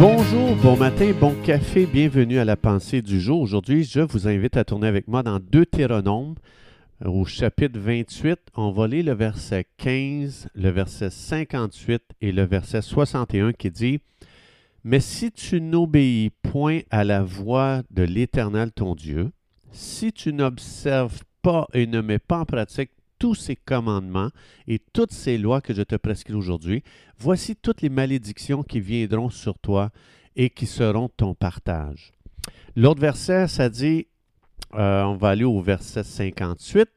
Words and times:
Bonjour, 0.00 0.56
bon 0.56 0.78
matin, 0.78 1.12
bon 1.12 1.34
café, 1.42 1.84
bienvenue 1.84 2.38
à 2.38 2.46
la 2.46 2.56
pensée 2.56 3.02
du 3.02 3.20
jour. 3.20 3.42
Aujourd'hui, 3.42 3.84
je 3.84 4.00
vous 4.00 4.26
invite 4.26 4.56
à 4.56 4.64
tourner 4.64 4.86
avec 4.86 5.06
moi 5.08 5.22
dans 5.22 5.38
Deutéronome 5.38 6.36
au 7.04 7.26
chapitre 7.26 7.78
28. 7.78 8.38
On 8.56 8.70
va 8.70 8.88
lire 8.88 9.04
le 9.04 9.12
verset 9.12 9.66
15, 9.76 10.48
le 10.54 10.70
verset 10.70 11.10
58 11.10 12.02
et 12.22 12.32
le 12.32 12.44
verset 12.44 12.80
61 12.80 13.52
qui 13.52 13.70
dit 13.70 14.00
Mais 14.84 15.00
si 15.00 15.32
tu 15.32 15.60
n'obéis 15.60 16.30
point 16.30 16.80
à 16.90 17.04
la 17.04 17.22
voix 17.22 17.82
de 17.90 18.02
l'Éternel 18.02 18.72
ton 18.72 18.94
Dieu, 18.94 19.32
si 19.70 20.14
tu 20.14 20.32
n'observes 20.32 21.20
pas 21.42 21.66
et 21.74 21.86
ne 21.86 22.00
mets 22.00 22.18
pas 22.18 22.38
en 22.38 22.46
pratique 22.46 22.90
tous 23.20 23.36
ces 23.36 23.54
commandements 23.54 24.30
et 24.66 24.80
toutes 24.92 25.12
ces 25.12 25.38
lois 25.38 25.60
que 25.60 25.72
je 25.72 25.82
te 25.82 25.94
prescris 25.94 26.34
aujourd'hui, 26.34 26.82
voici 27.18 27.54
toutes 27.54 27.82
les 27.82 27.90
malédictions 27.90 28.64
qui 28.64 28.80
viendront 28.80 29.30
sur 29.30 29.56
toi 29.58 29.90
et 30.34 30.50
qui 30.50 30.66
seront 30.66 31.08
ton 31.08 31.34
partage. 31.34 32.12
L'autre 32.74 33.00
verset, 33.00 33.46
ça 33.46 33.68
dit, 33.68 34.08
euh, 34.74 35.04
on 35.04 35.16
va 35.16 35.28
aller 35.28 35.44
au 35.44 35.60
verset 35.60 36.02
58, 36.02 36.88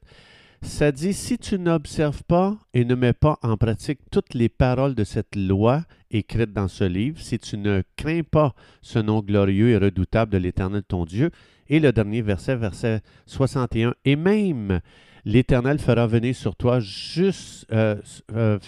ça 0.61 0.93
dit, 0.93 1.13
si 1.13 1.37
tu 1.37 1.59
n'observes 1.59 2.23
pas 2.23 2.57
et 2.73 2.85
ne 2.85 2.95
mets 2.95 3.13
pas 3.13 3.37
en 3.41 3.57
pratique 3.57 3.99
toutes 4.09 4.33
les 4.33 4.47
paroles 4.47 4.95
de 4.95 5.03
cette 5.03 5.35
loi 5.35 5.83
écrite 6.09 6.53
dans 6.53 6.69
ce 6.69 6.85
livre, 6.85 7.19
si 7.19 7.37
tu 7.37 7.57
ne 7.57 7.83
crains 7.97 8.23
pas 8.23 8.55
ce 8.81 8.99
nom 8.99 9.19
glorieux 9.19 9.71
et 9.71 9.77
redoutable 9.77 10.31
de 10.31 10.37
l'Éternel 10.37 10.83
ton 10.87 11.03
Dieu, 11.03 11.31
et 11.67 11.81
le 11.81 11.91
dernier 11.91 12.21
verset, 12.21 12.55
verset 12.55 13.01
61, 13.25 13.93
et 14.05 14.15
même 14.15 14.79
l'Éternel 15.25 15.79
fera 15.79 16.07
venir 16.07 16.35
sur 16.35 16.55
toi 16.55 16.79
juste 16.79 17.65
euh, 17.71 17.95
euh, 18.33 18.59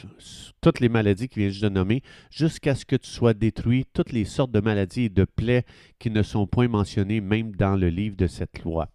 toutes 0.61 0.79
les 0.79 0.89
maladies 0.89 1.27
qu'il 1.27 1.43
vient 1.43 1.49
juste 1.49 1.63
de 1.63 1.69
nommer, 1.69 2.01
jusqu'à 2.31 2.75
ce 2.75 2.85
que 2.85 2.95
tu 2.95 3.09
sois 3.09 3.33
détruit, 3.33 3.85
toutes 3.93 4.11
les 4.11 4.25
sortes 4.25 4.51
de 4.51 4.59
maladies 4.59 5.03
et 5.03 5.09
de 5.09 5.25
plaies 5.25 5.65
qui 5.99 6.09
ne 6.09 6.23
sont 6.23 6.47
point 6.47 6.67
mentionnées 6.67 7.21
même 7.21 7.55
dans 7.55 7.75
le 7.75 7.89
livre 7.89 8.15
de 8.15 8.27
cette 8.27 8.63
loi. 8.63 8.89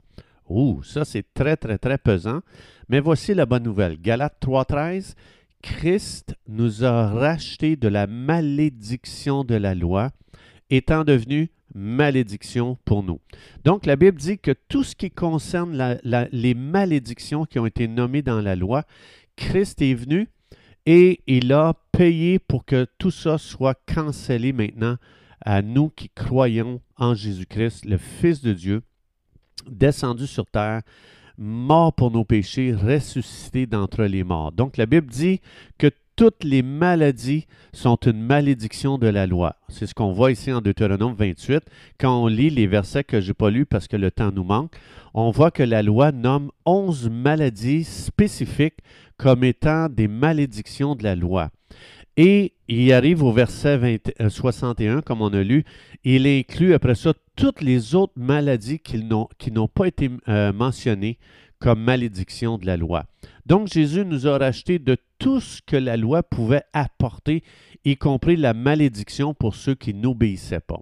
Ouh, 0.49 0.83
ça 0.83 1.05
c'est 1.05 1.25
très, 1.33 1.57
très, 1.57 1.79
très 1.79 1.99
pesant. 1.99 2.41
Mais 2.89 3.01
voici 3.01 3.35
la 3.35 3.47
bonne 3.47 3.63
nouvelle. 3.63 4.01
Galates 4.01 4.37
3.13, 4.43 5.15
Christ 5.63 6.35
nous 6.49 6.85
a 6.85 7.09
rachetés 7.09 7.77
de 7.77 7.87
la 7.87 8.07
malédiction 8.07 9.45
de 9.45 9.55
la 9.55 9.75
loi, 9.75 10.11
étant 10.71 11.05
devenu 11.05 11.51
malédiction 11.75 12.77
pour 12.85 13.03
nous. 13.03 13.21
Donc 13.65 13.87
la 13.87 13.97
Bible 13.97 14.19
dit 14.19 14.39
que 14.39 14.53
tout 14.69 14.83
ce 14.83 14.95
qui 14.95 15.11
concerne 15.11 15.99
les 16.05 16.55
malédictions 16.55 17.45
qui 17.45 17.59
ont 17.59 17.67
été 17.67 17.89
nommées 17.89 18.23
dans 18.23 18.41
la 18.41 18.57
loi, 18.57 18.85
Christ 19.37 19.81
est 19.83 19.95
venu 19.95 20.29
et 20.87 21.21
il 21.27 21.53
a 21.53 21.75
payé 21.93 22.39
pour 22.39 22.65
que 22.65 22.87
tout 22.99 23.11
ça 23.11 23.39
soit 23.39 23.79
cancellé 23.87 24.53
maintenant 24.53 24.97
à 25.41 25.63
nous 25.63 25.89
qui 25.89 26.11
croyons 26.11 26.81
en 26.97 27.15
Jésus-Christ, 27.15 27.85
le 27.85 27.97
Fils 27.97 28.43
de 28.43 28.53
Dieu, 28.53 28.83
descendu 29.71 30.27
sur 30.27 30.47
terre, 30.47 30.83
mort 31.39 31.95
pour 31.95 32.11
nos 32.11 32.25
péchés, 32.25 32.75
ressuscité 32.75 33.67
d'entre 33.67 34.05
les 34.05 34.25
morts. 34.25 34.53
Donc 34.53 34.77
la 34.77 34.87
Bible 34.87 35.11
dit 35.11 35.41
que 35.79 35.91
toutes 36.21 36.45
les 36.45 36.61
maladies 36.61 37.47
sont 37.73 37.97
une 37.97 38.21
malédiction 38.21 38.99
de 38.99 39.07
la 39.07 39.27
loi. 39.27 39.57
C'est 39.71 39.87
ce 39.87 39.95
qu'on 39.95 40.13
voit 40.13 40.31
ici 40.31 40.53
en 40.53 40.61
Deutéronome 40.61 41.15
28. 41.15 41.63
Quand 41.99 42.23
on 42.23 42.27
lit 42.27 42.51
les 42.51 42.67
versets 42.67 43.05
que 43.05 43.23
je 43.23 43.29
n'ai 43.29 43.33
pas 43.33 43.49
lus 43.49 43.65
parce 43.65 43.89
que 43.89 43.97
le 43.97 44.11
temps 44.11 44.31
nous 44.31 44.45
manque, 44.45 44.71
on 45.15 45.31
voit 45.31 45.51
que 45.51 45.63
la 45.63 45.83
loi 45.83 46.13
nomme 46.13 46.51
onze 46.67 47.09
maladies 47.09 47.85
spécifiques 47.85 48.81
comme 49.17 49.45
étant 49.45 49.89
des 49.89 50.09
malédictions 50.09 50.95
de 50.95 51.05
la 51.05 51.17
loi. 51.17 51.49
Et 52.19 52.53
il 52.69 52.93
arrive 52.93 53.23
au 53.23 53.33
verset 53.33 54.03
61, 54.29 54.99
euh, 54.99 55.01
comme 55.01 55.23
on 55.23 55.33
a 55.33 55.43
lu, 55.43 55.65
il 56.05 56.27
inclut 56.27 56.75
après 56.75 56.97
ça 56.97 57.15
toutes 57.35 57.63
les 57.63 57.95
autres 57.95 58.13
maladies 58.17 58.79
qui 58.79 59.03
n'ont 59.03 59.69
pas 59.69 59.87
été 59.87 60.11
euh, 60.29 60.53
mentionnées 60.53 61.17
comme 61.61 61.83
malédiction 61.83 62.59
de 62.59 62.67
la 62.67 62.77
loi. 62.77 63.05
Donc 63.47 63.69
Jésus 63.69 64.05
nous 64.05 64.27
a 64.27 64.39
racheté 64.39 64.79
de 64.79 64.97
tout 65.19 65.41
ce 65.41 65.61
que 65.63 65.77
la 65.77 65.97
loi 65.97 66.23
pouvait 66.23 66.63
apporter, 66.73 67.43
y 67.85 67.97
compris 67.97 68.37
la 68.37 68.55
malédiction 68.55 69.35
pour 69.35 69.55
ceux 69.55 69.75
qui 69.75 69.95
n'obéissaient 69.95 70.61
pas. 70.61 70.81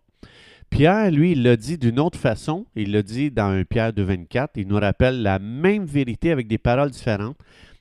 Pierre, 0.71 1.11
lui, 1.11 1.33
il 1.33 1.43
l'a 1.43 1.57
dit 1.57 1.79
d'une 1.79 1.99
autre 1.99 2.19
façon, 2.19 2.67
il 2.77 2.93
l'a 2.93 3.03
dit 3.03 3.31
dans 3.31 3.51
1 3.51 3.65
Pierre 3.65 3.93
2, 3.93 4.03
24, 4.03 4.53
il 4.57 4.69
nous 4.69 4.79
rappelle 4.79 5.23
la 5.23 5.39
même 5.39 5.85
vérité 5.85 6.31
avec 6.31 6.47
des 6.47 6.59
paroles 6.59 6.91
différentes. 6.91 7.39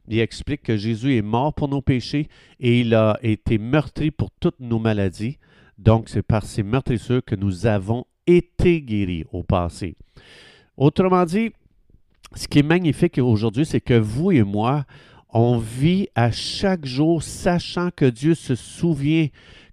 Il 0.08 0.20
explique 0.20 0.64
que 0.64 0.78
Jésus 0.78 1.18
est 1.18 1.22
mort 1.22 1.54
pour 1.54 1.68
nos 1.68 1.82
péchés 1.82 2.30
et 2.60 2.80
il 2.80 2.96
a 2.96 3.20
été 3.22 3.58
meurtri 3.58 4.10
pour 4.10 4.32
toutes 4.32 4.62
nos 4.62 4.80
maladies. 4.80 5.38
Donc, 5.78 6.08
c'est 6.08 6.24
par 6.24 6.46
ces 6.46 6.64
meurtrissures 6.64 7.24
que 7.24 7.36
nous 7.36 7.66
avons 7.66 8.06
été 8.26 8.82
guéris 8.82 9.26
au 9.34 9.44
passé. 9.44 9.96
Autrement 10.78 11.26
dit, 11.26 11.52
ce 12.36 12.48
qui 12.48 12.60
est 12.60 12.64
magnifique 12.64 13.18
aujourd'hui, 13.18 13.66
c'est 13.66 13.82
que 13.82 13.98
vous 13.98 14.32
et 14.32 14.44
moi, 14.44 14.86
on 15.30 15.58
vit 15.58 16.08
à 16.16 16.32
chaque 16.32 16.86
jour 16.86 17.22
sachant 17.24 17.90
que 17.96 18.06
Dieu 18.06 18.34
se 18.34 18.56
souvient 18.56 19.28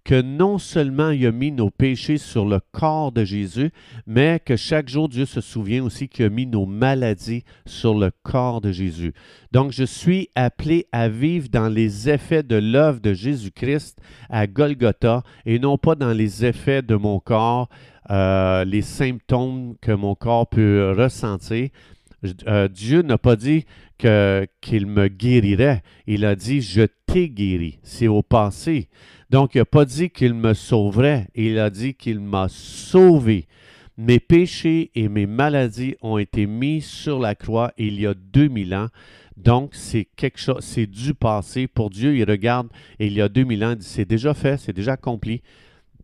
que 0.05 0.21
non 0.21 0.59
seulement 0.59 1.11
il 1.11 1.27
a 1.27 1.33
mis 1.33 1.51
nos 1.51 1.71
péchés 1.71 2.19
sur 2.19 2.45
le 2.45 2.61
corps 2.73 3.11
de 3.11 3.25
Jésus, 3.25 3.71
mais 4.07 4.39
que 4.45 4.55
chaque 4.55 4.91
jour 4.91 5.09
Dieu 5.09 5.25
se 5.25 5.41
souvient 5.41 5.83
aussi 5.83 6.09
qu'il 6.09 6.27
a 6.27 6.29
mis 6.29 6.47
nos 6.47 6.67
maladies 6.67 7.43
sur 7.65 7.95
le 7.95 8.11
corps 8.23 8.61
de 8.61 8.71
Jésus. 8.71 9.15
Donc 9.51 9.73
je 9.73 9.85
suis 9.85 10.29
appelé 10.35 10.87
à 10.93 11.09
vivre 11.09 11.49
dans 11.49 11.69
les 11.69 12.11
effets 12.11 12.43
de 12.43 12.57
l'œuvre 12.57 13.01
de 13.01 13.15
Jésus-Christ 13.15 13.99
à 14.29 14.47
Golgotha 14.47 15.23
et 15.47 15.59
non 15.59 15.79
pas 15.79 15.95
dans 15.95 16.13
les 16.13 16.45
effets 16.45 16.83
de 16.83 16.97
mon 16.97 17.19
corps, 17.19 17.71
euh, 18.11 18.67
les 18.67 18.83
symptômes 18.83 19.75
que 19.81 19.93
mon 19.93 20.15
corps 20.15 20.47
peut 20.47 20.93
ressentir, 20.95 21.71
euh, 22.47 22.69
Dieu 22.69 23.03
n'a 23.03 23.19
pas 23.19 23.37
dit 23.37 23.65
qu'il 23.99 24.87
me 24.87 25.09
guérirait. 25.09 25.83
Il 26.07 26.25
a 26.25 26.35
dit, 26.35 26.61
je 26.61 26.83
t'ai 27.07 27.29
guéri. 27.29 27.79
C'est 27.83 28.09
au 28.09 28.23
passé. 28.23 28.89
Donc, 29.31 29.55
il 29.55 29.59
n'a 29.59 29.65
pas 29.65 29.85
dit 29.85 30.11
qu'il 30.11 30.35
me 30.35 30.55
sauverait. 30.55 31.29
Il 31.35 31.59
a 31.59 31.71
dit 31.71 31.95
qu'il 31.95 32.21
m'a 32.21 32.49
sauvé. 32.49 33.47
Mes 33.97 34.19
péchés 34.19 34.91
et 34.95 35.09
mes 35.09 35.27
maladies 35.27 35.95
ont 36.03 36.19
été 36.19 36.47
mis 36.47 36.81
sur 36.81 37.21
la 37.21 37.35
croix 37.35 37.73
il 37.79 38.01
y 38.01 38.07
a 38.07 38.15
2000 38.15 38.75
ans. 38.75 38.89
Donc, 39.37 39.75
c'est 39.75 40.07
quelque 40.17 40.39
chose, 40.39 40.61
c'est 40.61 40.87
du 40.87 41.15
passé. 41.15 41.67
Pour 41.67 41.91
Dieu, 41.91 42.17
il 42.17 42.25
regarde 42.25 42.69
et 42.99 43.07
il 43.07 43.13
y 43.13 43.21
a 43.21 43.29
2000 43.29 43.65
ans, 43.65 43.71
il 43.73 43.77
dit, 43.77 43.87
c'est 43.87 44.05
déjà 44.05 44.35
fait, 44.35 44.59
c'est 44.59 44.73
déjà 44.73 44.93
accompli. 44.93 45.43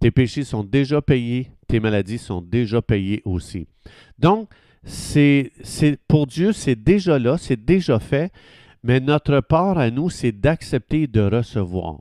Tes 0.00 0.10
péchés 0.10 0.44
sont 0.44 0.64
déjà 0.64 1.02
payés, 1.02 1.50
tes 1.68 1.78
maladies 1.78 2.18
sont 2.18 2.40
déjà 2.40 2.80
payées 2.80 3.22
aussi. 3.24 3.66
Donc, 4.18 4.48
c'est, 4.84 5.52
pour 6.08 6.26
Dieu, 6.26 6.52
c'est 6.52 6.76
déjà 6.76 7.18
là, 7.18 7.36
c'est 7.38 7.64
déjà 7.64 7.98
fait, 7.98 8.32
mais 8.82 9.00
notre 9.00 9.40
part 9.40 9.78
à 9.78 9.90
nous, 9.90 10.10
c'est 10.10 10.32
d'accepter 10.32 11.06
de 11.06 11.20
recevoir. 11.20 12.00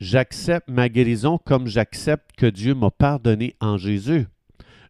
J'accepte 0.00 0.68
ma 0.68 0.88
guérison 0.88 1.38
comme 1.38 1.66
j'accepte 1.66 2.32
que 2.36 2.46
Dieu 2.46 2.74
m'a 2.74 2.90
pardonné 2.90 3.54
en 3.60 3.76
Jésus. 3.76 4.26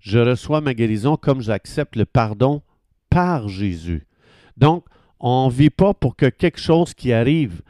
Je 0.01 0.19
reçois 0.19 0.61
ma 0.61 0.75
guérison 0.75 1.17
comme 1.17 1.41
j'accepte 1.41 1.97
le 1.97 2.05
pardon 2.05 2.63
par 3.11 3.49
Jésus. 3.49 4.07
Donc, 4.57 4.85
on 5.19 5.47
ne 5.47 5.53
vit 5.53 5.71
pas 5.71 5.95
pour 5.95 6.15
que 6.15 6.27
quelque 6.27 6.61
chose 6.61 6.95
qui 6.95 7.13
arrive, 7.13 7.63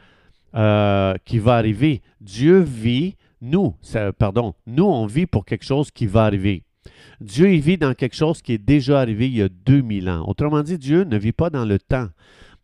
euh, 0.53 1.15
qui 1.25 1.39
va 1.39 1.55
arriver. 1.55 2.01
Dieu 2.21 2.59
vit, 2.59 3.15
nous, 3.41 3.75
pardon, 4.17 4.53
nous, 4.67 4.85
on 4.85 5.05
vit 5.05 5.25
pour 5.25 5.45
quelque 5.45 5.65
chose 5.65 5.89
qui 5.91 6.05
va 6.05 6.25
arriver. 6.25 6.63
Dieu 7.21 7.53
il 7.53 7.61
vit 7.61 7.77
dans 7.77 7.93
quelque 7.93 8.15
chose 8.15 8.41
qui 8.41 8.53
est 8.53 8.57
déjà 8.57 8.99
arrivé 8.99 9.27
il 9.27 9.37
y 9.37 9.41
a 9.41 9.49
2000 9.49 10.09
ans. 10.09 10.25
Autrement 10.27 10.63
dit, 10.63 10.77
Dieu 10.77 11.03
ne 11.03 11.17
vit 11.17 11.31
pas 11.31 11.49
dans 11.49 11.65
le 11.65 11.79
temps. 11.79 12.07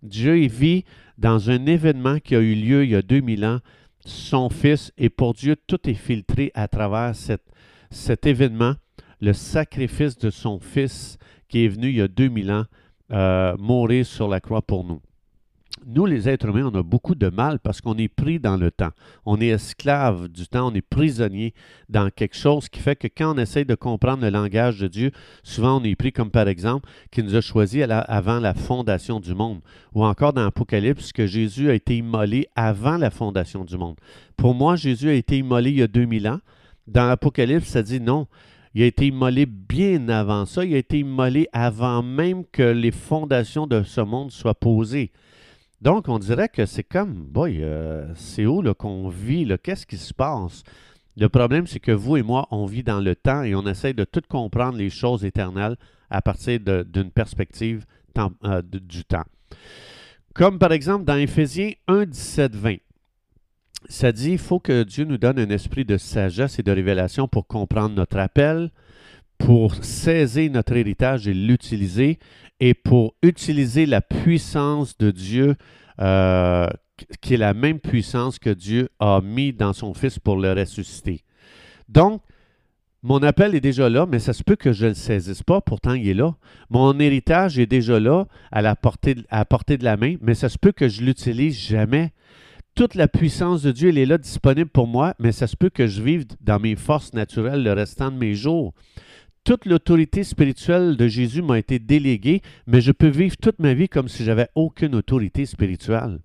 Dieu 0.04 0.40
il 0.40 0.50
vit 0.50 0.86
dans 1.18 1.50
un 1.50 1.66
événement 1.66 2.20
qui 2.20 2.36
a 2.36 2.40
eu 2.40 2.56
lieu 2.56 2.84
il 2.84 2.92
y 2.92 2.96
a 2.96 3.02
2000 3.02 3.46
ans. 3.46 3.60
Son 4.06 4.50
Fils, 4.50 4.92
et 4.98 5.10
pour 5.10 5.34
Dieu, 5.34 5.56
tout 5.68 5.90
est 5.90 5.96
filtré 5.96 6.52
à 6.54 6.68
travers 6.68 7.14
cet 7.90 8.28
événement, 8.28 8.76
le 9.20 9.34
sacrifice 9.34 10.18
de 10.18 10.30
son 10.30 10.60
Fils 10.60 11.18
qui 11.48 11.66
est 11.66 11.68
venu 11.68 11.90
il 11.90 11.96
y 11.96 12.02
a 12.02 12.08
2000 12.08 12.52
ans 12.52 12.66
euh, 13.12 13.56
mourir 13.58 14.06
sur 14.06 14.28
la 14.28 14.40
croix 14.40 14.62
pour 14.62 14.84
nous 14.84 15.02
nous, 15.86 16.06
les 16.06 16.28
êtres 16.28 16.48
humains, 16.48 16.72
on 16.74 16.80
a 16.80 16.84
beaucoup 16.84 17.14
de 17.14 17.30
mal 17.30 17.60
parce 17.60 17.80
qu'on 17.80 17.96
est 17.98 18.08
pris 18.08 18.40
dans 18.40 18.58
le 18.58 18.72
temps. 18.72 18.90
On 19.26 19.40
est 19.40 19.50
esclave 19.50 20.28
du 20.28 20.48
temps, 20.48 20.72
on 20.72 20.74
est 20.74 20.82
prisonnier 20.82 21.54
dans 21.90 22.10
quelque 22.10 22.36
chose 22.36 22.70
qui 22.70 22.80
fait 22.80 22.96
que 22.96 23.08
quand 23.08 23.36
on 23.36 23.38
essaye 23.38 23.66
de 23.66 23.76
comprendre 23.76 24.24
le 24.24 24.30
langage 24.30 24.80
de 24.80 24.88
Dieu, 24.88 25.12
souvent 25.44 25.80
on 25.80 25.84
est 25.84 25.96
pris 25.96 26.12
comme 26.12 26.32
par 26.32 26.48
exemple 26.48 26.90
qu'il 27.12 27.26
nous 27.26 27.36
a 27.36 27.42
choisi 27.42 27.84
avant 27.84 28.40
la 28.40 28.54
fondation 28.56 29.20
du 29.20 29.36
monde. 29.36 29.62
Ou 29.94 30.04
encore 30.04 30.34
dans 30.34 30.44
l'Apocalypse 30.44 31.12
que 31.12 31.28
Jésus 31.28 31.70
a 31.70 31.74
été 31.76 31.98
immolé 31.98 32.48
avant 32.56 32.98
la 32.98 33.12
fondation 33.12 33.64
du 33.64 33.78
monde. 33.78 33.98
Pour 34.38 34.56
moi, 34.56 34.76
Jésus 34.76 35.10
a 35.10 35.14
été 35.14 35.38
immolé 35.38 35.70
il 35.70 35.78
y 35.78 35.84
a 35.84 35.88
2000 35.88 36.28
ans. 36.28 36.40
Dans 36.88 37.08
l'Apocalypse, 37.08 37.68
ça 37.68 37.84
dit 37.84 38.02
non. 38.02 38.28
Il 38.74 38.84
a 38.84 38.88
été 38.88 39.08
immolé 39.08 39.46
bien 39.46 40.10
avant 40.10 40.46
ça. 40.46 40.66
Il 40.66 40.74
a 40.74 40.78
été 40.78 41.00
immolé 41.00 41.48
avant 41.54 42.04
même 42.04 42.44
que 42.52 42.64
les 42.64 42.92
fondations 42.92 43.68
de 43.68 43.84
ce 43.84 44.02
monde 44.02 44.32
soient 44.32 44.56
posées. 44.56 45.12
Donc, 45.82 46.08
on 46.08 46.20
dirait 46.20 46.50
que 46.50 46.66
c'est 46.66 46.84
comme, 46.84 47.14
boy, 47.14 47.62
euh, 47.62 48.12
c'est 48.16 48.46
où 48.46 48.64
qu'on 48.74 49.10
vit, 49.10 49.48
qu'est-ce 49.62 49.86
qui 49.86 49.98
se 49.98 50.14
passe? 50.14 50.64
Le 51.18 51.30
problème, 51.30 51.68
c'est 51.68 51.80
que 51.80 51.92
vous 51.92 52.18
et 52.18 52.24
moi, 52.24 52.48
on 52.52 52.66
vit 52.66 52.84
dans 52.84 53.00
le 53.00 53.16
temps 53.16 53.44
et 53.44 53.56
on 53.56 53.66
essaie 53.66 53.94
de 53.94 54.04
tout 54.04 54.22
comprendre 54.28 54.78
les 54.78 54.90
choses 54.90 55.24
éternelles 55.24 55.78
à 56.10 56.22
partir 56.22 56.60
d'une 56.60 57.12
perspective 57.12 57.86
euh, 58.18 58.62
du 58.62 59.04
temps. 59.06 59.26
Comme 60.34 60.60
par 60.60 60.74
exemple 60.74 61.06
dans 61.06 61.16
Éphésiens 61.16 61.72
1, 61.88 62.06
17, 62.06 62.56
20. 62.56 62.76
Ça 63.88 64.12
dit, 64.12 64.32
il 64.32 64.38
faut 64.38 64.60
que 64.60 64.84
Dieu 64.84 65.06
nous 65.06 65.18
donne 65.18 65.40
un 65.40 65.50
esprit 65.50 65.86
de 65.86 65.98
sagesse 65.98 66.60
et 66.60 66.64
de 66.64 66.72
révélation 66.72 67.28
pour 67.28 67.48
comprendre 67.48 67.96
notre 67.96 68.18
appel, 68.18 68.72
pour 69.38 69.76
saisir 69.84 70.52
notre 70.52 70.76
héritage 70.76 71.28
et 71.28 71.34
l'utiliser, 71.34 72.20
et 72.60 72.74
pour 72.74 73.16
utiliser 73.22 73.86
la 73.86 74.02
puissance 74.02 74.98
de 74.98 75.12
Dieu, 75.12 75.56
euh, 76.00 76.68
qui 77.22 77.34
est 77.34 77.38
la 77.38 77.54
même 77.54 77.80
puissance 77.80 78.40
que 78.40 78.50
Dieu 78.50 78.90
a 79.00 79.22
mis 79.22 79.54
dans 79.54 79.74
son 79.74 79.94
Fils 79.94 80.20
pour 80.20 80.38
le 80.38 80.54
ressusciter. 80.54 81.22
Donc, 81.90 82.22
mon 83.04 83.22
appel 83.22 83.54
est 83.54 83.62
déjà 83.62 83.88
là, 83.88 84.08
mais 84.10 84.18
ça 84.18 84.34
se 84.34 84.44
peut 84.44 84.56
que 84.56 84.74
je 84.74 84.86
ne 84.86 84.90
le 84.90 84.96
saisisse 84.96 85.44
pas, 85.44 85.62
pourtant 85.62 85.94
il 85.94 86.08
est 86.10 86.16
là. 86.16 86.36
Mon 86.72 87.00
héritage 87.00 87.60
est 87.60 87.68
déjà 87.68 88.00
là, 88.00 88.26
à 88.52 88.64
la 88.64 88.76
portée, 88.76 89.16
à 89.30 89.38
la 89.38 89.46
portée 89.46 89.78
de 89.78 89.84
la 89.84 89.96
main, 89.96 90.16
mais 90.22 90.34
ça 90.34 90.50
se 90.50 90.58
peut 90.58 90.72
que 90.72 90.88
je 90.88 91.04
l'utilise 91.04 91.56
jamais. 91.56 92.14
Toute 92.74 92.96
la 92.96 93.08
puissance 93.08 93.62
de 93.62 93.72
Dieu, 93.72 93.90
elle 93.90 94.00
est 94.00 94.08
là 94.08 94.18
disponible 94.18 94.72
pour 94.72 94.88
moi, 94.88 95.14
mais 95.20 95.32
ça 95.32 95.46
se 95.46 95.56
peut 95.56 95.70
que 95.70 95.86
je 95.86 96.02
vive 96.02 96.26
dans 96.42 96.60
mes 96.60 96.76
forces 96.76 97.14
naturelles 97.14 97.64
le 97.64 97.74
restant 97.74 98.10
de 98.10 98.18
mes 98.18 98.34
jours. 98.34 98.74
Toute 99.46 99.68
l'autorité 99.68 100.24
spirituelle 100.24 100.98
de 100.98 101.08
Jésus 101.08 101.44
m'a 101.44 101.60
été 101.60 101.78
déléguée, 101.78 102.42
mais 102.66 102.82
je 102.82 102.92
peux 102.92 103.10
vivre 103.10 103.38
toute 103.38 103.60
ma 103.60 103.76
vie 103.76 103.88
comme 103.88 104.08
si 104.08 104.24
j'avais 104.24 104.48
aucune 104.56 104.96
autorité 104.96 105.46
spirituelle. 105.46 106.18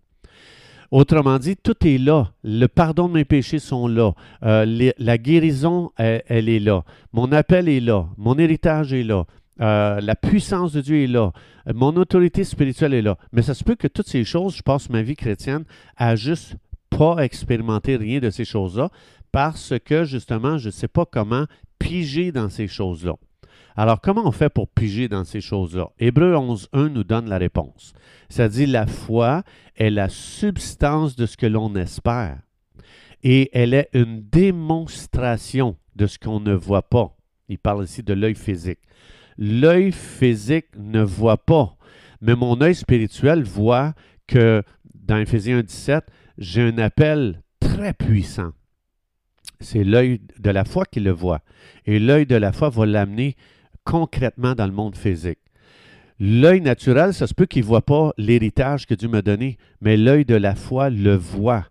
Autrement 0.91 1.39
dit, 1.39 1.55
tout 1.55 1.87
est 1.87 1.99
là. 1.99 2.33
Le 2.43 2.67
pardon 2.67 3.09
de 3.09 3.13
mes 3.13 3.27
péchés 3.27 3.59
sont 3.59 3.89
là. 3.89 4.13
Euh, 4.43 4.93
la 4.97 5.19
guérison, 5.19 5.93
elle, 5.99 6.49
est 6.49 6.61
là. 6.61 6.83
Mon 7.13 7.31
appel 7.31 7.69
est 7.69 7.81
là. 7.81 8.09
Mon 8.17 8.39
héritage 8.39 8.95
est 8.95 9.05
là. 9.05 9.27
Euh, 9.61 10.01
la 10.01 10.17
puissance 10.17 10.73
de 10.73 10.81
Dieu 10.81 11.03
est 11.03 11.07
là. 11.07 11.33
Mon 11.75 11.95
autorité 11.97 12.43
spirituelle 12.43 12.95
est 12.95 13.03
là. 13.03 13.19
Mais 13.33 13.43
ça 13.43 13.53
se 13.53 13.63
peut 13.65 13.77
que 13.77 13.87
toutes 13.87 14.09
ces 14.09 14.25
choses, 14.25 14.57
je 14.57 14.63
passe 14.63 14.89
ma 14.89 15.03
vie 15.03 15.15
chrétienne 15.15 15.65
à 15.99 16.17
juste 16.17 16.57
pas 16.89 17.19
expérimenter 17.19 17.97
rien 17.97 18.19
de 18.19 18.31
ces 18.31 18.47
choses-là 18.47 18.89
parce 19.31 19.75
que 19.85 20.05
justement, 20.05 20.57
je 20.57 20.69
ne 20.69 20.73
sais 20.73 20.89
pas 20.89 21.05
comment 21.05 21.45
piger 21.81 22.31
dans 22.31 22.49
ces 22.49 22.69
choses-là. 22.69 23.15
Alors, 23.77 24.00
comment 24.00 24.27
on 24.27 24.32
fait 24.32 24.50
pour 24.50 24.69
piger 24.69 25.09
dans 25.09 25.25
ces 25.25 25.41
choses-là? 25.41 25.88
Hébreu 25.99 26.35
11.1 26.35 26.88
nous 26.88 27.05
donne 27.05 27.29
la 27.29 27.38
réponse. 27.38 27.94
Ça 28.29 28.49
dit 28.49 28.67
la 28.67 28.87
foi 28.87 29.43
est 29.77 29.91
la 29.91 30.09
substance 30.09 31.17
de 31.17 31.27
ce 31.27 31.37
que 31.37 31.47
l'on 31.47 31.75
espère 31.75 32.38
et 33.23 33.50
elle 33.53 33.75
est 33.75 33.88
une 33.93 34.23
démonstration 34.23 35.77
de 35.97 36.06
ce 36.06 36.19
qu'on 36.19 36.41
ne 36.41 36.55
voit 36.55 36.88
pas. 36.88 37.17
Il 37.49 37.59
parle 37.59 37.85
ici 37.85 38.03
de 38.03 38.15
l'œil 38.15 38.35
physique. 38.35 38.79
L'œil 39.37 39.93
physique 39.93 40.69
ne 40.76 41.03
voit 41.03 41.44
pas, 41.44 41.76
mais 42.21 42.35
mon 42.35 42.61
œil 42.61 42.75
spirituel 42.75 43.43
voit 43.43 43.94
que 44.26 44.62
dans 44.94 45.17
Éphésiens 45.17 45.61
1.17, 45.61 46.03
j'ai 46.38 46.62
un 46.62 46.79
appel 46.79 47.43
très 47.59 47.93
puissant. 47.93 48.53
C'est 49.61 49.85
l'œil 49.85 50.21
de 50.39 50.51
la 50.51 50.65
foi 50.65 50.85
qui 50.87 51.01
le 51.01 51.11
voit. 51.11 51.41
Et 51.87 51.99
l'œil 51.99 52.27
de 52.27 52.37
la 52.37 52.53
foi 52.53 52.71
va 52.71 52.87
l'amener 52.87 53.37
concrètement 53.85 54.55
dans 54.55 54.67
le 54.67 54.73
monde 54.73 54.97
physique. 54.97 55.39
L'œil 56.19 56.61
naturel, 56.61 57.15
ça 57.15 57.27
se 57.27 57.35
peut 57.35 57.47
qu'il 57.47 57.63
ne 57.63 57.67
voit 57.67 57.85
pas 57.85 58.13
l'héritage 58.19 58.87
que 58.87 58.95
Dieu 58.95 59.09
m'a 59.09 59.23
donné, 59.23 59.57
mais 59.81 59.97
l'œil 59.97 60.25
de 60.25 60.35
la 60.35 60.55
foi 60.55 60.91
le 60.91 61.15
voit. 61.15 61.67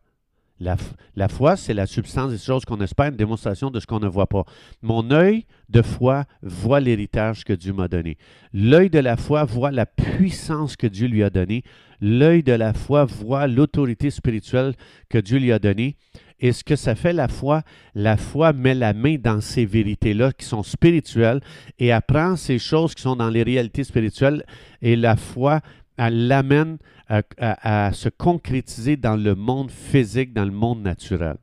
La, 0.60 1.30
foi, 1.30 1.56
c'est 1.56 1.74
la 1.74 1.86
substance 1.86 2.32
des 2.32 2.38
choses 2.38 2.66
qu'on 2.66 2.82
espère, 2.82 3.08
une 3.08 3.16
démonstration 3.16 3.72
de 3.72 3.80
ce 3.80 3.88
qu'on 3.88 4.00
ne 4.00 4.08
voit 4.08 4.28
pas. 4.28 4.44
Mon 4.82 5.10
œil 5.12 5.46
de 5.70 5.82
foi 5.82 6.26
voit 6.42 6.82
l'héritage 6.82 7.46
que 7.46 7.54
Dieu 7.54 7.72
m'a 7.72 7.88
donné. 7.88 8.18
L'œil 8.52 8.90
de 8.90 9.00
la 9.00 9.16
foi 9.16 9.46
voit 9.46 9.72
la 9.72 9.86
puissance 9.86 10.76
que 10.76 10.88
Dieu 10.88 11.08
lui 11.08 11.24
a 11.24 11.30
donnée. 11.30 11.64
L'œil 12.02 12.44
de 12.44 12.52
la 12.52 12.74
foi 12.74 13.06
voit 13.06 13.48
l'autorité 13.48 14.10
spirituelle 14.10 14.74
que 15.10 15.18
Dieu 15.18 15.40
lui 15.40 15.54
a 15.54 15.60
donnée. 15.60 15.96
Et 16.40 16.52
ce 16.52 16.64
que 16.64 16.76
ça 16.76 16.96
fait 16.96 17.14
la 17.14 17.28
foi, 17.28 17.64
la 17.96 18.18
foi 18.18 18.54
met 18.54 18.74
la 18.74 18.94
main 18.94 19.18
dans 19.18 19.42
ces 19.42 19.66
vérités-là 19.66 20.32
qui 20.32 20.46
sont 20.46 20.64
spirituelles 20.64 21.42
et 21.80 21.92
apprend 21.92 22.36
ces 22.36 22.60
choses 22.60 22.96
qui 22.96 23.02
sont 23.02 23.16
dans 23.16 23.30
les 23.30 23.44
réalités 23.44 23.84
spirituelles. 23.84 24.44
Et 24.82 24.96
la 24.96 25.18
foi, 25.18 25.62
elle 25.98 26.28
l'amène 26.28 26.78
à, 27.08 27.92
se 27.94 28.08
concrétiser 28.10 28.96
dans 28.96 29.16
le 29.16 29.36
monde 29.36 29.72
physique, 29.72 30.34
dans 30.34 30.46
le 30.46 30.52
monde 30.52 30.82
naturel. 30.82 31.38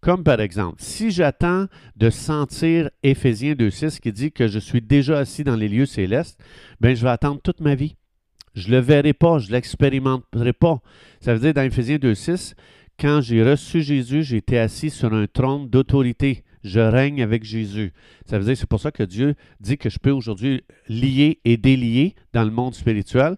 Comme 0.00 0.24
par 0.24 0.40
exemple, 0.40 0.76
si 0.78 1.10
j'attends 1.10 1.66
de 1.96 2.10
sentir 2.10 2.90
Éphésiens 3.02 3.54
2.6 3.54 4.00
qui 4.00 4.12
dit 4.12 4.32
que 4.32 4.48
je 4.48 4.58
suis 4.58 4.80
déjà 4.80 5.18
assis 5.18 5.44
dans 5.44 5.56
les 5.56 5.68
lieux 5.68 5.86
célestes, 5.86 6.40
bien, 6.80 6.94
je 6.94 7.02
vais 7.02 7.10
attendre 7.10 7.40
toute 7.40 7.60
ma 7.60 7.74
vie. 7.74 7.96
Je 8.54 8.68
ne 8.68 8.72
le 8.72 8.78
verrai 8.80 9.12
pas, 9.12 9.38
je 9.38 9.48
ne 9.48 9.52
l'expérimenterai 9.52 10.52
pas. 10.52 10.80
Ça 11.20 11.34
veut 11.34 11.40
dire 11.40 11.54
dans 11.54 11.62
Éphésiens 11.62 11.96
2.6, 11.96 12.54
quand 12.98 13.20
j'ai 13.20 13.42
reçu 13.42 13.82
Jésus, 13.82 14.22
j'étais 14.22 14.58
assis 14.58 14.90
sur 14.90 15.12
un 15.12 15.26
trône 15.26 15.68
d'autorité. 15.68 16.44
Je 16.62 16.80
règne 16.80 17.22
avec 17.22 17.42
Jésus. 17.42 17.92
Ça 18.26 18.38
veut 18.38 18.44
dire, 18.44 18.56
c'est 18.56 18.68
pour 18.68 18.80
ça 18.80 18.92
que 18.92 19.02
Dieu 19.02 19.34
dit 19.60 19.76
que 19.76 19.90
je 19.90 19.98
peux 19.98 20.12
aujourd'hui 20.12 20.62
lier 20.88 21.40
et 21.44 21.56
délier 21.56 22.14
dans 22.32 22.44
le 22.44 22.50
monde 22.50 22.74
spirituel. 22.74 23.36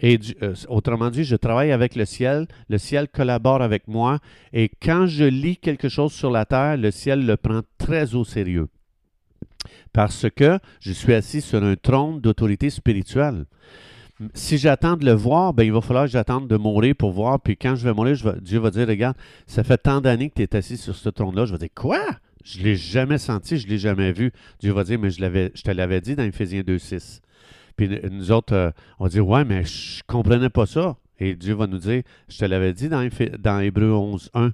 Et 0.00 0.18
euh, 0.42 0.54
autrement 0.68 1.10
dit, 1.10 1.24
je 1.24 1.36
travaille 1.36 1.72
avec 1.72 1.96
le 1.96 2.04
ciel, 2.04 2.46
le 2.68 2.78
ciel 2.78 3.08
collabore 3.08 3.62
avec 3.62 3.88
moi, 3.88 4.20
et 4.52 4.70
quand 4.80 5.06
je 5.06 5.24
lis 5.24 5.56
quelque 5.56 5.88
chose 5.88 6.12
sur 6.12 6.30
la 6.30 6.44
terre, 6.44 6.76
le 6.76 6.90
ciel 6.92 7.26
le 7.26 7.36
prend 7.36 7.62
très 7.78 8.14
au 8.14 8.24
sérieux. 8.24 8.68
Parce 9.92 10.26
que 10.30 10.58
je 10.80 10.92
suis 10.92 11.14
assis 11.14 11.40
sur 11.40 11.64
un 11.64 11.74
trône 11.74 12.20
d'autorité 12.20 12.70
spirituelle 12.70 13.46
si 14.34 14.58
j'attends 14.58 14.96
de 14.96 15.04
le 15.04 15.12
voir, 15.12 15.54
ben, 15.54 15.64
il 15.64 15.72
va 15.72 15.80
falloir 15.80 16.06
que 16.06 16.10
j'attende 16.10 16.48
de 16.48 16.56
mourir 16.56 16.94
pour 16.96 17.12
voir. 17.12 17.40
Puis 17.40 17.56
quand 17.56 17.76
je 17.76 17.84
vais 17.84 17.94
mourir, 17.94 18.16
Dieu 18.40 18.58
va 18.58 18.70
dire, 18.70 18.88
regarde, 18.88 19.16
ça 19.46 19.62
fait 19.62 19.78
tant 19.78 20.00
d'années 20.00 20.28
que 20.30 20.34
tu 20.34 20.42
es 20.42 20.56
assis 20.56 20.76
sur 20.76 20.96
ce 20.96 21.08
trône-là. 21.08 21.46
Je 21.46 21.52
vais 21.52 21.58
dire, 21.58 21.74
quoi? 21.74 22.00
Je 22.44 22.58
ne 22.60 22.64
l'ai 22.64 22.76
jamais 22.76 23.18
senti, 23.18 23.58
je 23.58 23.66
ne 23.66 23.72
l'ai 23.72 23.78
jamais 23.78 24.12
vu. 24.12 24.32
Dieu 24.60 24.72
va 24.72 24.84
dire, 24.84 24.98
mais 24.98 25.10
je, 25.10 25.18
te 25.18 25.70
l'avais 25.70 26.00
dit 26.00 26.16
dans 26.16 26.24
Ephésiens 26.24 26.62
2.6. 26.62 27.20
Puis 27.76 27.88
nous 28.10 28.32
autres, 28.32 28.54
euh, 28.54 28.70
on 28.98 29.06
dire, 29.06 29.26
ouais, 29.26 29.44
mais 29.44 29.64
je 29.64 29.98
ne 29.98 30.12
comprenais 30.12 30.50
pas 30.50 30.66
ça. 30.66 30.96
Et 31.20 31.34
Dieu 31.34 31.54
va 31.54 31.66
nous 31.66 31.78
dire, 31.78 32.02
je 32.28 32.38
te 32.38 32.44
l'avais 32.44 32.72
dit 32.72 32.88
dans, 32.88 33.08
dans 33.38 33.60
Hébreu 33.60 33.90
11.1. 33.90 34.52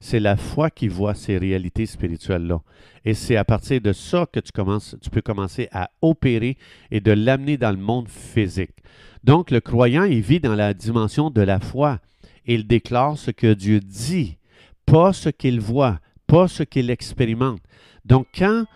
C'est 0.00 0.20
la 0.20 0.36
foi 0.36 0.70
qui 0.70 0.88
voit 0.88 1.14
ces 1.14 1.38
réalités 1.38 1.86
spirituelles-là. 1.86 2.60
Et 3.04 3.14
c'est 3.14 3.36
à 3.36 3.44
partir 3.44 3.80
de 3.80 3.92
ça 3.92 4.26
que 4.30 4.40
tu, 4.40 4.52
commences, 4.52 4.96
tu 5.00 5.10
peux 5.10 5.22
commencer 5.22 5.68
à 5.72 5.90
opérer 6.02 6.56
et 6.90 7.00
de 7.00 7.12
l'amener 7.12 7.56
dans 7.56 7.70
le 7.70 7.78
monde 7.78 8.08
physique. 8.08 8.82
Donc, 9.24 9.50
le 9.50 9.60
croyant, 9.60 10.04
il 10.04 10.20
vit 10.20 10.40
dans 10.40 10.54
la 10.54 10.74
dimension 10.74 11.30
de 11.30 11.42
la 11.42 11.60
foi. 11.60 11.98
Il 12.46 12.66
déclare 12.66 13.16
ce 13.16 13.30
que 13.30 13.52
Dieu 13.54 13.80
dit, 13.80 14.36
pas 14.84 15.12
ce 15.12 15.28
qu'il 15.28 15.60
voit, 15.60 16.00
pas 16.26 16.48
ce 16.48 16.62
qu'il 16.62 16.90
expérimente. 16.90 17.60
Donc, 18.04 18.26
quand, 18.36 18.66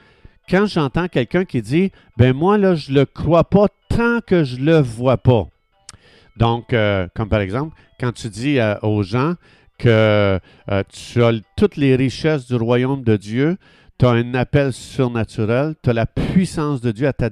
j'entends 0.67 1.09
quelqu'un 1.09 1.45
qui 1.45 1.63
dit, 1.63 1.91
ben 2.17 2.33
moi, 2.33 2.59
là, 2.59 2.75
je 2.77 2.93
ne 2.93 3.01
le 3.01 3.07
crois 3.07 3.45
pas 3.45 3.67
tant 3.89 4.21
que 4.21 4.45
je 4.45 4.57
ne 4.57 4.67
le 4.67 4.81
vois 4.81 5.17
pas. 5.17 5.49
Donc, 6.37 6.73
euh, 6.73 7.09
comme 7.15 7.29
par 7.29 7.41
exemple, 7.41 7.75
quand 7.99 8.13
tu 8.13 8.29
dis 8.29 8.61
euh, 8.61 8.79
aux 8.83 9.03
gens 9.03 9.35
que 9.79 10.39
euh, 10.71 10.83
tu 10.89 11.25
as 11.25 11.33
toutes 11.57 11.77
les 11.77 11.97
richesses 11.97 12.47
du 12.47 12.55
royaume 12.55 13.03
de 13.03 13.17
Dieu, 13.17 13.57
tu 13.99 14.05
as 14.05 14.11
un 14.11 14.35
appel 14.35 14.73
surnaturel, 14.73 15.75
tu 15.83 15.91
as 15.91 15.93
la 15.93 16.07
puissance 16.07 16.81
de 16.81 16.93
Dieu 16.93 17.07
à 17.07 17.13
ta, 17.13 17.31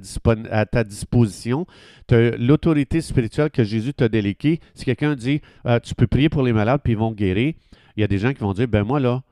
à 0.50 0.66
ta 0.66 0.84
disposition, 0.84 1.66
tu 2.08 2.14
as 2.14 2.36
l'autorité 2.36 3.00
spirituelle 3.00 3.50
que 3.50 3.64
Jésus 3.64 3.92
t'a 3.92 4.08
déléguée. 4.08 4.60
Si 4.74 4.84
quelqu'un 4.84 5.14
dit 5.14 5.42
euh, 5.66 5.78
tu 5.80 5.94
peux 5.94 6.06
prier 6.06 6.28
pour 6.28 6.42
les 6.42 6.52
malades 6.52 6.80
puis 6.82 6.94
ils 6.94 6.98
vont 6.98 7.12
guérir, 7.12 7.54
il 7.96 8.00
y 8.00 8.04
a 8.04 8.08
des 8.08 8.18
gens 8.18 8.32
qui 8.32 8.40
vont 8.40 8.54
dire 8.54 8.68
ben 8.68 8.84
moi 8.84 8.98
là, 9.00 9.22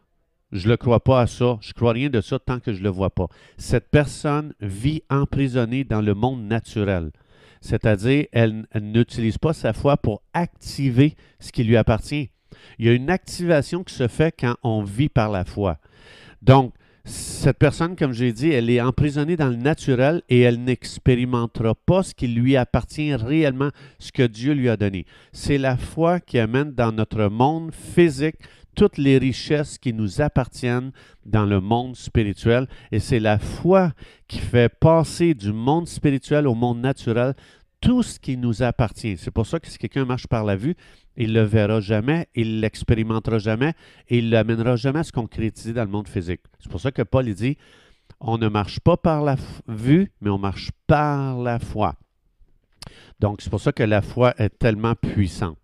je 0.53 0.69
ne 0.69 0.77
crois 0.77 1.03
pas 1.03 1.23
à 1.23 1.27
ça, 1.27 1.59
je 1.63 1.71
ne 1.71 1.73
crois 1.73 1.93
rien 1.93 2.11
de 2.11 2.21
ça 2.21 2.39
tant 2.39 2.61
que 2.61 2.73
je 2.73 2.79
ne 2.79 2.85
le 2.85 2.91
vois 2.91 3.11
pas. 3.11 3.27
Cette 3.57 3.91
personne 3.91 4.53
vit 4.61 5.03
emprisonnée 5.09 5.85
dans 5.85 6.03
le 6.03 6.15
monde 6.15 6.43
naturel. 6.43 7.11
C'est-à-dire, 7.63 8.27
elle 8.33 8.67
n'utilise 8.75 9.39
pas 9.39 9.53
sa 9.53 9.73
foi 9.73 9.97
pour 9.97 10.23
activer 10.35 11.15
ce 11.39 11.53
qui 11.53 11.65
lui 11.65 11.77
appartient. 11.77 12.31
Il 12.79 12.87
y 12.87 12.89
a 12.89 12.93
une 12.93 13.09
activation 13.09 13.83
qui 13.85 13.95
se 13.95 14.09
fait 14.09 14.35
quand 14.39 14.57
on 14.63 14.83
vit 14.83 15.09
par 15.09 15.31
la 15.31 15.45
foi. 15.45 15.79
Donc, 16.43 16.75
cette 17.05 17.59
personne, 17.59 17.97
comme 17.97 18.13
j'ai 18.13 18.33
dit, 18.33 18.51
elle 18.51 18.71
est 18.71 18.81
emprisonnée 18.81 19.37
dans 19.37 19.49
le 19.49 19.57
naturel 19.57 20.23
et 20.29 20.41
elle 20.41 20.63
n'expérimentera 20.63 21.75
pas 21.75 22.05
ce 22.05 22.15
qui 22.15 22.29
lui 22.29 22.57
appartient 22.57 23.15
réellement, 23.15 23.71
ce 23.99 24.13
que 24.13 24.23
Dieu 24.23 24.53
lui 24.53 24.69
a 24.69 24.77
donné. 24.77 25.07
C'est 25.33 25.59
la 25.59 25.77
foi 25.77 26.21
qui 26.21 26.39
amène 26.39 26.73
dans 26.73 26.93
notre 26.93 27.29
monde 27.29 27.75
physique 27.75 28.37
toutes 28.75 28.99
les 28.99 29.19
richesses 29.19 29.79
qui 29.79 29.93
nous 29.93 30.21
appartiennent 30.21 30.93
dans 31.27 31.45
le 31.45 31.61
monde 31.61 31.97
spirituel. 31.97 32.69
Et 32.91 33.01
c'est 33.01 33.21
la 33.21 33.39
foi 33.39 33.93
qui 34.29 34.39
fait 34.39 34.73
passer 34.73 35.35
du 35.35 35.53
monde 35.53 35.89
spirituel 35.89 36.47
au 36.47 36.55
monde 36.55 36.81
naturel 36.81 37.35
tout 37.83 38.03
ce 38.03 38.19
qui 38.19 38.39
nous 38.39 38.63
appartient. 38.63 39.19
C'est 39.19 39.33
pour 39.33 39.47
ça 39.47 39.61
que 39.61 39.67
si 39.67 39.77
quelqu'un 39.77 40.07
marche 40.07 40.29
par 40.29 40.45
la 40.45 40.57
vue, 40.57 40.77
il 41.17 41.33
ne 41.33 41.41
le 41.41 41.43
verra 41.43 41.81
jamais, 41.81 42.29
il 42.35 42.61
l'expérimentera 42.61 43.39
jamais 43.39 43.75
et 44.09 44.19
il 44.19 44.27
ne 44.27 44.31
l'amènera 44.31 44.77
jamais 44.77 45.01
à 45.01 45.05
se 45.05 45.13
concrétiser 45.13 45.75
dans 45.75 45.85
le 45.85 45.91
monde 45.91 46.09
physique. 46.09 46.41
C'est 46.61 46.71
pour 46.71 46.81
ça 46.81 46.93
que 46.93 47.03
Paul 47.03 47.27
dit, 47.35 47.59
on 48.21 48.39
ne 48.39 48.49
marche 48.49 48.81
pas 48.81 48.97
par 48.97 49.23
la 49.23 49.37
vue, 49.67 50.13
mais 50.21 50.31
on 50.31 50.39
marche 50.39 50.71
par 50.87 51.37
la 51.39 51.59
foi. 51.59 51.97
Donc, 53.19 53.43
c'est 53.43 53.51
pour 53.51 53.61
ça 53.61 53.73
que 53.73 53.83
la 53.83 54.01
foi 54.01 54.33
est 54.39 54.59
tellement 54.59 54.95
puissante. 54.95 55.59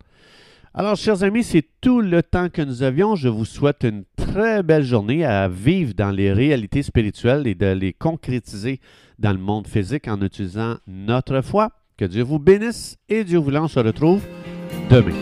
Alors, 0.75 0.97
chers 0.97 1.23
amis, 1.23 1.45
c'est 1.45 1.67
tout 1.81 2.01
le 2.01 2.23
temps 2.23 2.49
que 2.49 2.63
nous 2.63 2.83
avions. 2.83 3.17
Je 3.17 3.29
vous 3.29 3.45
souhaite 3.45 3.85
une 3.85 4.05
très 4.17 4.63
belle 4.63 4.85
journée 4.85 5.25
à 5.25 5.49
vivre 5.49 5.95
dans 5.95 6.11
les 6.11 6.33
réalités 6.33 6.83
spirituelles 6.83 7.47
et 7.47 7.55
de 7.55 7.67
les 7.67 7.93
concrétiser 7.93 8.81
dans 9.19 9.33
le 9.33 9.39
monde 9.39 9.67
physique 9.67 10.09
en 10.09 10.21
utilisant 10.21 10.77
notre 10.87 11.41
foi. 11.43 11.78
Que 11.99 12.05
Dieu 12.05 12.23
vous 12.23 12.39
bénisse 12.39 12.97
et 13.09 13.25
Dieu 13.25 13.39
voulant, 13.41 13.65
on 13.65 13.69
se 13.69 13.81
retrouve 13.81 14.23
demain. 14.89 15.17